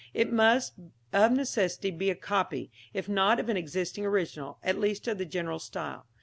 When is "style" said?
5.59-6.07